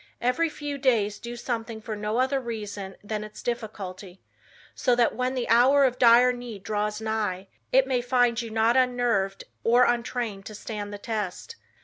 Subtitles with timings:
[0.19, 4.19] "Every few days do something for no other reason than its difficulty,
[4.73, 8.75] so that when the hour of dire need draws nigh, it may find you not
[8.75, 11.55] unnerved or untrained to stand the test.